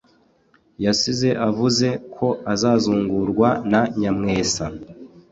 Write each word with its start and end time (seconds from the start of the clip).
yasize 0.85 1.29
avuze 1.47 1.87
ko 2.15 2.27
azazungurwa 2.53 3.49
na 3.71 3.81
Nyamwesa. 3.99 4.65